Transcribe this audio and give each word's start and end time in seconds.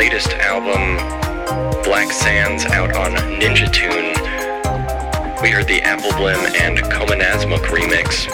latest 0.00 0.32
album, 0.38 0.96
Black 1.84 2.10
Sands, 2.10 2.64
out 2.64 2.96
on 2.96 3.12
Ninja 3.38 3.70
Tune. 3.70 4.14
We 5.42 5.50
heard 5.50 5.66
the 5.66 5.82
Apple 5.82 6.08
Blim 6.12 6.58
and 6.58 6.78
Komanasmuk 6.78 7.66
remix. 7.66 8.26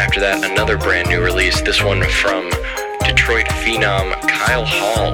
After 0.00 0.18
that, 0.20 0.50
another 0.50 0.78
brand 0.78 1.10
new 1.10 1.22
release, 1.22 1.60
this 1.60 1.82
one 1.82 2.02
from 2.04 2.48
Detroit 3.04 3.44
phenom 3.60 4.14
Kyle 4.30 4.64
Hall. 4.64 5.12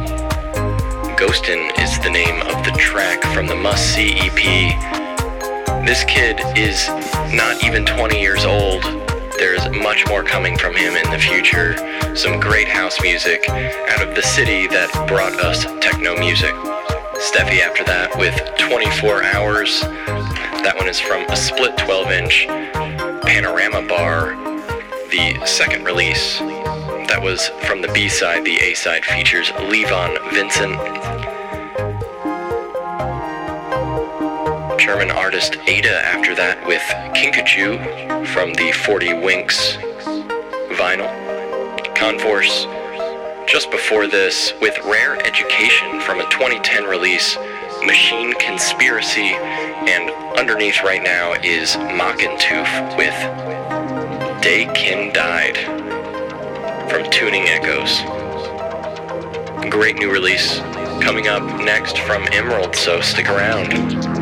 Ghostin' 1.16 1.76
is 1.82 1.98
the 2.04 2.10
name 2.10 2.40
of 2.42 2.64
the 2.64 2.70
track 2.78 3.20
from 3.34 3.48
the 3.48 3.56
Must 3.56 3.84
See 3.84 4.14
EP. 4.20 4.44
This 5.84 6.04
kid 6.04 6.38
is 6.56 6.86
not 7.34 7.64
even 7.64 7.84
20 7.84 8.20
years 8.20 8.44
old. 8.44 9.01
There's 9.42 9.68
much 9.70 10.06
more 10.06 10.22
coming 10.22 10.56
from 10.56 10.76
him 10.76 10.94
in 10.94 11.10
the 11.10 11.18
future. 11.18 11.74
Some 12.14 12.38
great 12.38 12.68
house 12.68 13.02
music 13.02 13.48
out 13.48 14.00
of 14.00 14.14
the 14.14 14.22
city 14.22 14.68
that 14.68 14.88
brought 15.08 15.32
us 15.40 15.64
techno 15.84 16.16
music. 16.16 16.54
Steffi 17.18 17.58
after 17.58 17.82
that 17.82 18.16
with 18.16 18.36
24 18.56 19.24
Hours. 19.24 19.80
That 19.80 20.74
one 20.76 20.88
is 20.88 21.00
from 21.00 21.24
a 21.24 21.34
split 21.34 21.76
12 21.76 22.12
inch 22.12 22.46
Panorama 23.26 23.84
Bar, 23.88 24.36
the 25.10 25.44
second 25.44 25.86
release. 25.86 26.38
That 26.38 27.20
was 27.20 27.48
from 27.66 27.82
the 27.82 27.88
B 27.88 28.08
side. 28.08 28.44
The 28.44 28.60
A 28.60 28.74
side 28.74 29.04
features 29.04 29.48
Levon 29.48 30.18
Vincent. 30.32 31.21
German 34.82 35.12
artist 35.12 35.58
Ada 35.68 36.04
after 36.04 36.34
that 36.34 36.66
with 36.66 36.82
Kinkajou 37.14 38.26
from 38.26 38.52
the 38.54 38.72
40 38.72 39.14
Winks 39.22 39.76
vinyl. 40.74 41.06
Conforce 41.94 42.66
just 43.46 43.70
before 43.70 44.08
this 44.08 44.52
with 44.60 44.76
Rare 44.84 45.24
Education 45.24 46.00
from 46.00 46.18
a 46.18 46.28
2010 46.30 46.82
release, 46.82 47.38
Machine 47.86 48.34
Conspiracy, 48.40 49.30
and 49.86 50.10
underneath 50.36 50.82
right 50.82 51.04
now 51.04 51.34
is 51.44 51.76
Mockentooth 51.76 52.98
with 52.98 53.14
Day 54.42 54.68
Kin 54.74 55.12
Died 55.12 55.58
from 56.90 57.08
Tuning 57.08 57.44
Echoes. 57.46 58.00
Great 59.70 59.94
new 59.94 60.10
release 60.10 60.58
coming 61.00 61.28
up 61.28 61.44
next 61.60 61.98
from 61.98 62.26
Emerald, 62.32 62.74
so 62.74 63.00
stick 63.00 63.28
around. 63.28 64.21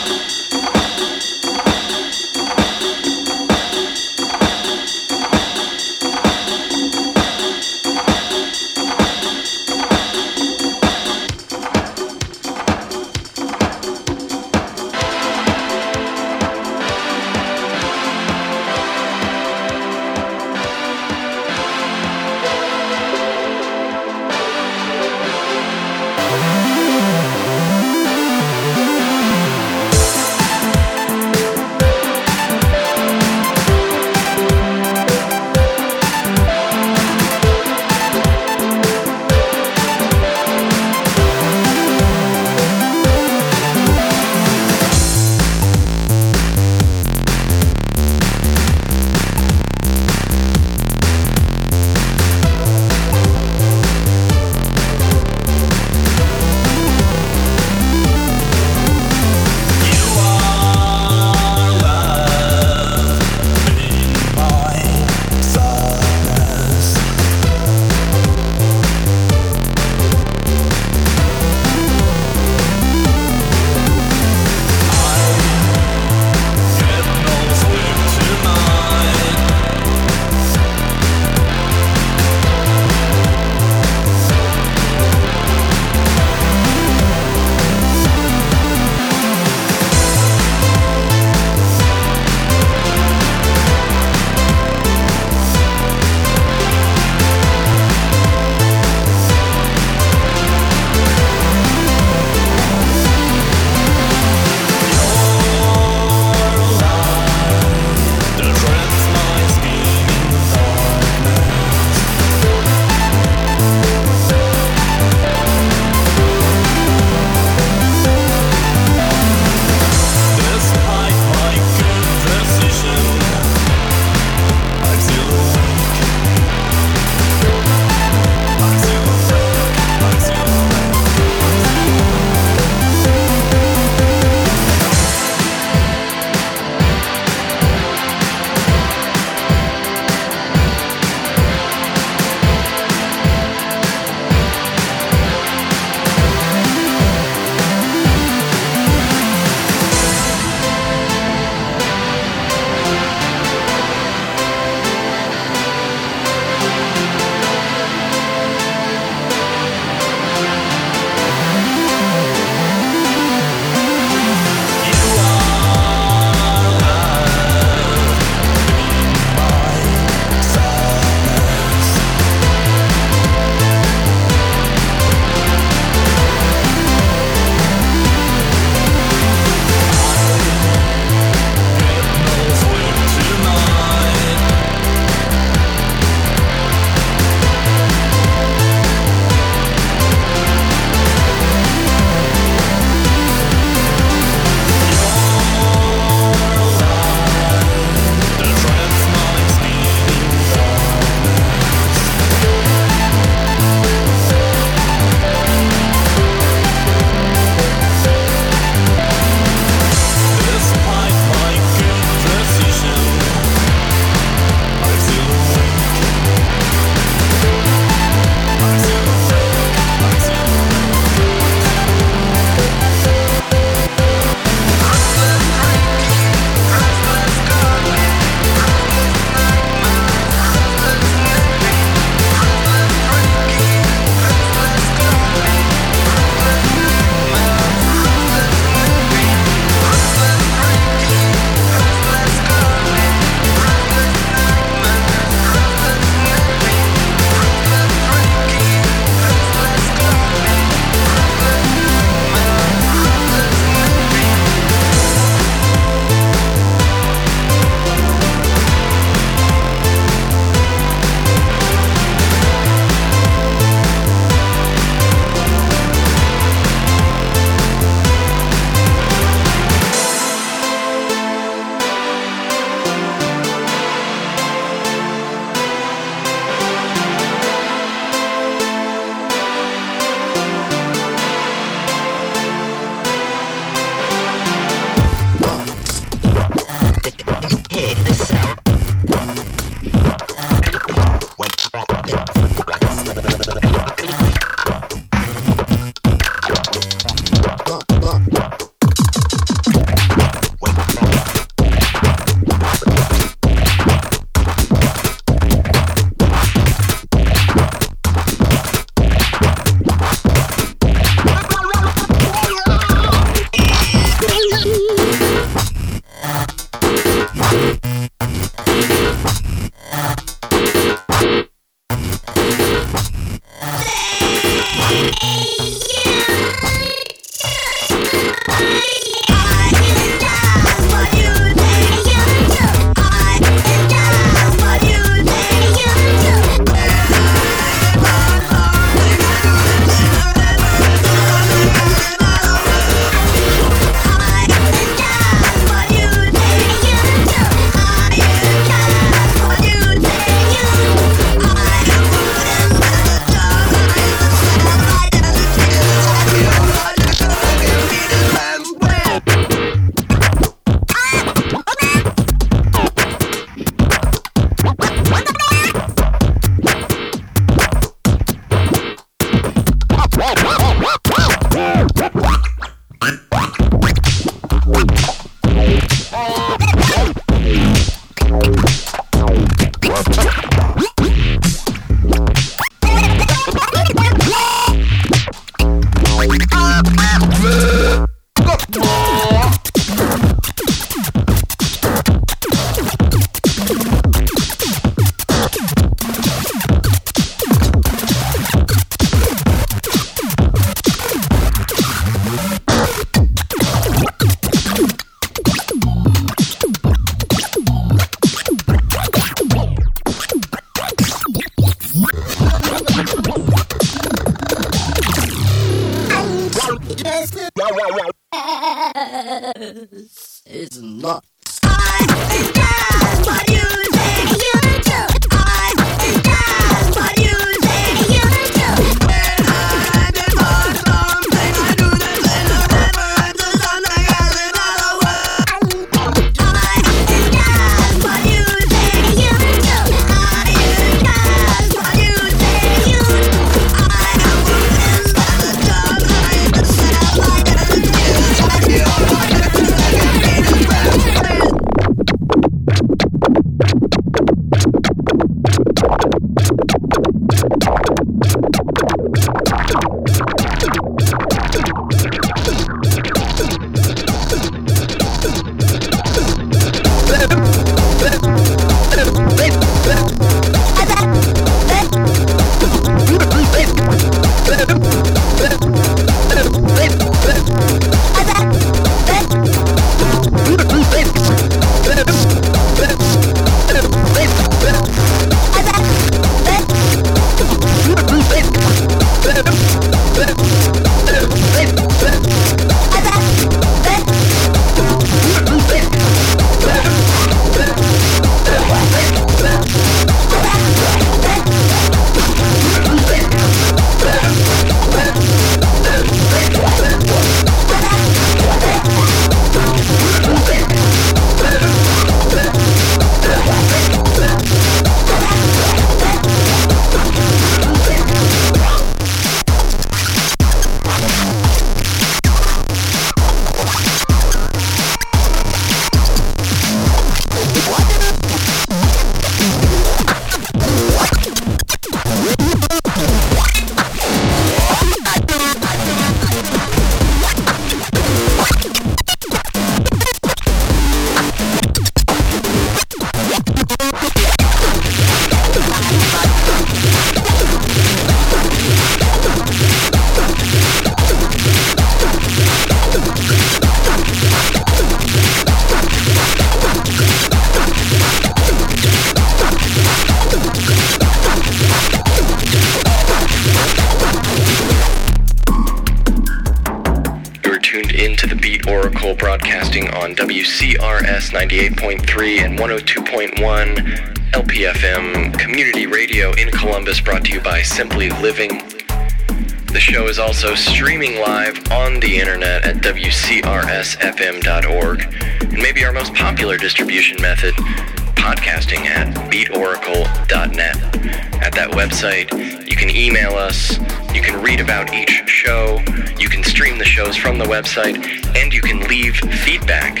website, 597.58 597.98
and 598.36 598.54
you 598.54 598.60
can 598.60 598.78
leave 598.86 599.16
feedback 599.42 600.00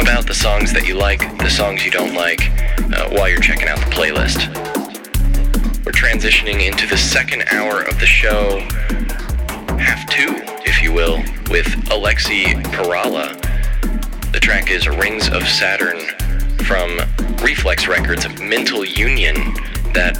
about 0.00 0.26
the 0.26 0.34
songs 0.34 0.70
that 0.70 0.86
you 0.86 0.94
like, 0.94 1.20
the 1.38 1.48
songs 1.48 1.82
you 1.82 1.90
don't 1.90 2.14
like, 2.14 2.50
uh, 2.92 3.08
while 3.10 3.26
you're 3.26 3.40
checking 3.40 3.68
out 3.68 3.78
the 3.78 3.86
playlist. 3.86 4.38
We're 5.82 5.92
transitioning 5.92 6.66
into 6.66 6.86
the 6.86 6.96
second 6.98 7.44
hour 7.50 7.82
of 7.84 7.98
the 8.00 8.06
show, 8.06 8.60
half 9.78 10.06
two, 10.10 10.34
if 10.66 10.82
you 10.82 10.92
will, 10.92 11.16
with 11.50 11.68
Aleksi 11.88 12.44
Perälä. 12.64 13.40
The 14.32 14.40
track 14.40 14.70
is 14.70 14.88
Rings 14.88 15.30
of 15.30 15.48
Saturn 15.48 16.00
from 16.66 16.98
Rephlex 17.40 17.88
Records' 17.88 18.28
Mental 18.38 18.84
Union. 18.84 19.36
That 19.94 20.18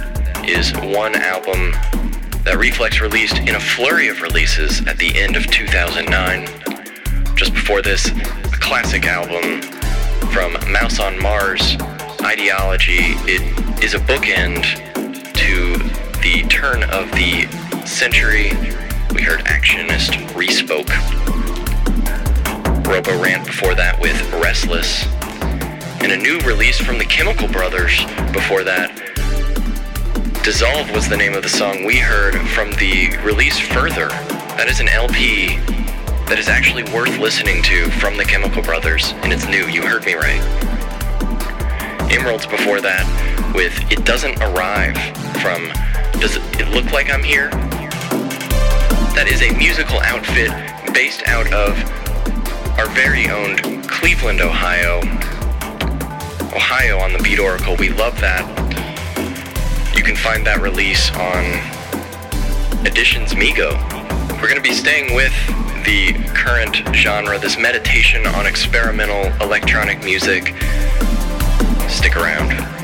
is 0.49 0.73
one 0.73 1.13
album 1.13 1.73
that 2.43 2.55
Rephlex 2.55 3.01
released 3.01 3.37
in 3.37 3.55
a 3.55 3.59
flurry 3.59 4.07
of 4.07 4.21
releases 4.21 4.85
at 4.87 4.97
the 4.97 5.15
end 5.15 5.35
of 5.35 5.45
2009. 5.47 6.47
Just 7.35 7.53
before 7.53 7.81
this, 7.81 8.07
a 8.09 8.57
classic 8.59 9.05
album 9.05 9.61
from 10.31 10.53
Mouse 10.71 10.99
on 10.99 11.19
Mars, 11.21 11.75
Idiology. 12.21 13.15
It 13.27 13.83
is 13.83 13.93
a 13.93 13.99
bookend 13.99 14.63
to 15.33 15.77
the 16.21 16.47
turn 16.49 16.83
of 16.83 17.11
the 17.11 17.47
century. 17.85 18.51
We 19.13 19.21
heard 19.21 19.41
Actionist 19.45 20.11
Respoke. 20.33 20.89
Robo 22.87 23.21
Rant 23.21 23.45
before 23.45 23.75
that 23.75 23.99
with 23.99 24.19
Restless. 24.33 25.05
And 26.01 26.11
a 26.11 26.17
new 26.17 26.39
release 26.39 26.79
from 26.79 26.97
the 26.97 27.05
Chemical 27.05 27.47
Brothers 27.47 28.03
before 28.33 28.63
that. 28.63 28.90
Dissolve 30.43 30.89
was 30.91 31.07
the 31.07 31.15
name 31.15 31.35
of 31.35 31.43
the 31.43 31.49
song 31.49 31.85
we 31.85 31.97
heard 31.97 32.33
from 32.49 32.71
the 32.71 33.15
release 33.23 33.59
Further. 33.59 34.07
That 34.57 34.65
is 34.67 34.79
an 34.79 34.89
LP 34.89 35.57
that 36.25 36.39
is 36.39 36.49
actually 36.49 36.81
worth 36.91 37.19
listening 37.19 37.61
to 37.61 37.91
from 37.91 38.17
the 38.17 38.23
Chemical 38.23 38.63
Brothers, 38.63 39.13
and 39.21 39.31
it's 39.31 39.45
new. 39.45 39.67
You 39.67 39.85
heard 39.85 40.03
me 40.03 40.15
right. 40.15 40.41
Emeralds 42.11 42.47
before 42.47 42.81
that 42.81 43.05
with 43.53 43.91
It 43.91 44.03
Doesn't 44.03 44.41
Arrive 44.41 44.97
from 45.43 45.69
Does 46.19 46.37
It 46.59 46.69
Look 46.69 46.91
Like 46.91 47.11
I'm 47.11 47.21
Here? 47.21 47.51
That 49.13 49.27
is 49.29 49.43
a 49.43 49.55
musical 49.55 49.99
outfit 49.99 50.49
based 50.91 51.21
out 51.27 51.53
of 51.53 51.77
our 52.79 52.89
very 52.95 53.29
own 53.29 53.83
Cleveland, 53.83 54.41
Ohio. 54.41 55.01
Ohio 56.55 56.97
on 56.97 57.13
the 57.13 57.19
Beat 57.21 57.37
Oracle. 57.37 57.75
We 57.75 57.89
love 57.89 58.19
that. 58.21 58.60
You 60.01 60.07
can 60.07 60.15
find 60.15 60.43
that 60.47 60.61
release 60.61 61.11
on 61.11 61.45
Editions 62.87 63.35
Mego. 63.35 63.77
We're 64.41 64.47
going 64.49 64.55
to 64.55 64.59
be 64.59 64.73
staying 64.73 65.13
with 65.13 65.31
the 65.85 66.13
current 66.33 66.75
genre, 66.95 67.37
this 67.37 67.55
meditation 67.55 68.25
on 68.25 68.47
experimental 68.47 69.31
electronic 69.45 70.03
music. 70.03 70.55
Stick 71.87 72.15
around. 72.15 72.80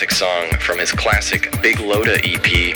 Classic 0.00 0.16
song 0.16 0.58
from 0.60 0.78
his 0.78 0.92
classic 0.92 1.60
Big 1.60 1.78
Loda 1.78 2.16
EP. 2.24 2.74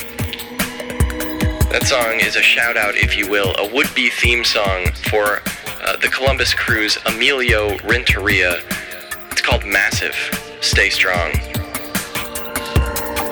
That 1.71 1.85
song 1.85 2.21
is 2.21 2.37
a 2.37 2.43
shout 2.43 2.77
out, 2.77 2.97
if 2.97 3.17
you 3.17 3.31
will, 3.31 3.55
a 3.57 3.75
would 3.75 3.87
be 3.95 4.11
theme 4.11 4.45
song 4.45 4.93
for 5.09 5.41
uh, 5.81 5.97
the 5.97 6.09
Columbus 6.09 6.53
Crew's 6.53 6.99
Emilio 7.07 7.79
Renteria. 7.79 8.61
It's 9.31 9.41
called 9.41 9.65
Massive. 9.65 10.15
Stay 10.61 10.91
strong. 10.91 11.33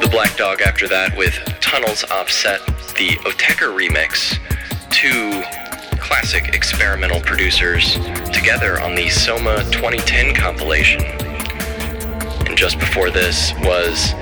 The 0.01 0.09
Black 0.11 0.39
Dog 0.39 0.63
after 0.63 0.89
that 0.89 1.15
with 1.19 1.35
Tunnels 1.61 2.03
Offset, 2.05 2.65
the 2.97 3.19
Autechre 3.27 3.77
remix. 3.77 4.39
Two 4.89 5.43
classic 6.01 6.55
experimental 6.55 7.21
producers 7.21 7.97
together 8.33 8.81
on 8.81 8.95
the 8.95 9.11
Soma 9.11 9.63
2010 9.71 10.35
compilation. 10.35 11.22
Just 12.63 12.79
before 12.79 13.11
this 13.11 13.53
was 13.59 14.13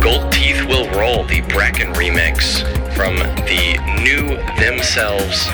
Gold 0.00 0.32
Teeth 0.32 0.64
Will 0.66 0.88
Roll, 0.98 1.24
the 1.24 1.42
Bracken 1.46 1.92
remix 1.92 2.62
from 2.94 3.16
the 3.16 3.76
new 4.02 4.34
Themselves 4.58 5.44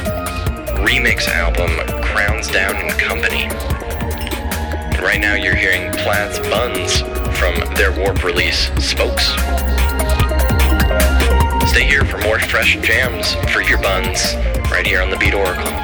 remix 0.87 1.27
album 1.27 1.71
Crowns 2.01 2.47
Down 2.47 2.77
and 2.77 2.93
Company. 2.93 3.47
And 4.95 5.01
right 5.01 5.19
now 5.21 5.35
you're 5.35 5.57
hearing 5.57 5.91
Plaid's 5.95 6.39
Buns 6.39 7.01
from 7.37 7.57
their 7.75 7.91
Warp 7.91 8.23
release 8.23 8.71
Spokes. 8.79 9.31
Stay 11.73 11.89
here 11.89 12.05
for 12.05 12.19
more 12.19 12.39
fresh 12.39 12.77
jams 12.83 13.35
for 13.53 13.62
your 13.62 13.83
buns 13.83 14.37
right 14.71 14.87
here 14.87 15.03
on 15.03 15.11
the 15.11 15.16
Beat 15.16 15.35
Oracle. 15.35 15.84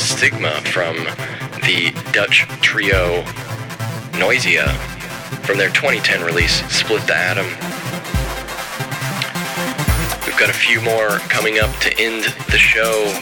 Stigma 0.00 0.60
from 0.62 0.96
the 1.66 1.92
Dutch 2.12 2.46
trio 2.62 3.22
Noisia 4.12 4.68
from 5.44 5.58
their 5.58 5.68
2010 5.68 6.22
release 6.22 6.64
Split 6.72 7.06
the 7.06 7.14
Atom. 7.14 7.46
We've 10.26 10.38
got 10.38 10.48
a 10.48 10.54
few 10.54 10.80
more 10.80 11.18
coming 11.28 11.58
up 11.58 11.74
to 11.80 11.98
end 11.98 12.24
the 12.50 12.58
show. 12.58 13.12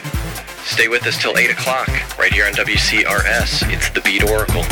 Stay 0.65 0.89
with 0.89 1.07
us 1.07 1.21
till 1.21 1.37
8 1.37 1.51
o'clock 1.51 1.89
right 2.19 2.33
here 2.33 2.47
on 2.47 2.53
WCRS. 2.53 3.73
It's 3.73 3.91
the 3.91 4.01
Beat 4.03 4.23
Oracle. 4.23 4.65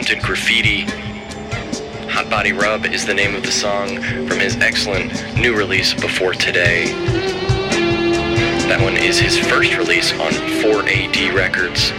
Haunted 0.00 0.22
Graffiti. 0.22 0.84
Hot 2.08 2.30
Body 2.30 2.52
Rub 2.52 2.86
is 2.86 3.04
the 3.04 3.12
name 3.12 3.34
of 3.34 3.42
the 3.42 3.52
song 3.52 4.00
from 4.00 4.38
his 4.38 4.56
excellent 4.56 5.12
new 5.36 5.54
release 5.54 5.92
Before 5.92 6.32
Today. 6.32 6.86
That 8.66 8.80
one 8.80 8.96
is 8.96 9.18
his 9.18 9.36
first 9.36 9.76
release 9.76 10.10
on 10.14 10.32
4AD 10.62 11.34
Records. 11.34 11.90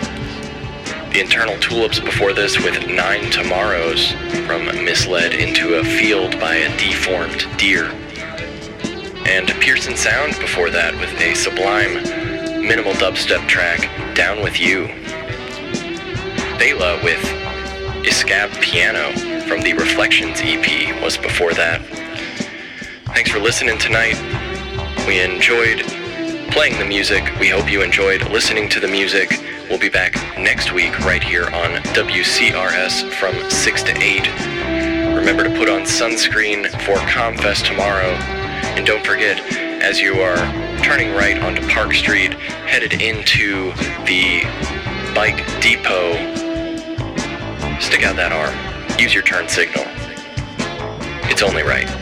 The 1.13 1.19
Internal 1.19 1.59
Tulips 1.59 1.99
before 1.99 2.33
this 2.33 2.57
with 2.57 2.87
Nine 2.87 3.29
Tomorrows 3.29 4.13
from 4.47 4.65
Misled 4.83 5.35
into 5.35 5.75
a 5.75 5.83
Field 5.83 6.39
by 6.39 6.55
a 6.55 6.77
Deformed 6.79 7.45
Deer. 7.59 7.85
And 9.27 9.47
Pearson 9.61 9.95
Sound 9.95 10.39
before 10.39 10.71
that 10.71 10.95
with 10.95 11.13
a 11.21 11.35
sublime 11.35 12.01
minimal 12.67 12.93
dubstep 12.93 13.47
track, 13.47 14.15
Down 14.15 14.41
With 14.41 14.59
You. 14.59 14.87
Bela 16.57 16.99
with 17.03 17.30
Iscab 18.21 18.51
Piano 18.61 19.11
from 19.47 19.61
the 19.61 19.73
Reflections 19.73 20.41
EP 20.43 21.01
was 21.01 21.17
before 21.17 21.55
that. 21.55 21.81
Thanks 23.15 23.31
for 23.31 23.39
listening 23.39 23.79
tonight. 23.79 24.13
We 25.07 25.19
enjoyed 25.19 25.81
playing 26.51 26.77
the 26.77 26.85
music. 26.85 27.23
We 27.39 27.49
hope 27.49 27.67
you 27.67 27.81
enjoyed 27.81 28.29
listening 28.29 28.69
to 28.69 28.79
the 28.79 28.87
music. 28.87 29.41
We'll 29.71 29.79
be 29.79 29.89
back 29.89 30.13
next 30.37 30.71
week 30.71 30.99
right 30.99 31.23
here 31.23 31.45
on 31.45 31.81
WCRS 31.95 33.11
from 33.13 33.33
6 33.49 33.83
to 33.85 33.97
8. 33.97 35.15
Remember 35.15 35.43
to 35.45 35.57
put 35.57 35.67
on 35.67 35.81
sunscreen 35.81 36.69
for 36.85 36.97
Comfest 37.09 37.65
tomorrow. 37.65 38.11
And 38.77 38.85
don't 38.85 39.03
forget, 39.03 39.39
as 39.81 39.99
you 39.99 40.21
are 40.21 40.37
turning 40.83 41.15
right 41.15 41.39
onto 41.39 41.67
Park 41.69 41.95
Street, 41.95 42.35
headed 42.35 43.01
into 43.01 43.71
the 44.05 44.43
bike 45.15 45.43
depot, 45.59 46.40
stick 47.91 48.05
out 48.05 48.15
that 48.15 48.31
arm. 48.31 48.55
Use 48.97 49.13
your 49.13 49.21
turn 49.21 49.49
signal. 49.49 49.83
It's 51.29 51.43
only 51.43 51.61
right. 51.61 52.00